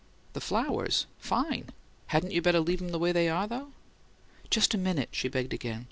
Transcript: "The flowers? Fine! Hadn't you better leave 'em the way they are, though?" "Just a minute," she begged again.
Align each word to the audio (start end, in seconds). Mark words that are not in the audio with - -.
"The 0.33 0.41
flowers? 0.41 1.05
Fine! 1.19 1.65
Hadn't 2.07 2.31
you 2.31 2.41
better 2.41 2.59
leave 2.59 2.81
'em 2.81 2.89
the 2.89 2.97
way 2.97 3.11
they 3.11 3.29
are, 3.29 3.47
though?" 3.47 3.67
"Just 4.49 4.73
a 4.73 4.77
minute," 4.79 5.09
she 5.11 5.27
begged 5.29 5.53
again. 5.53 5.79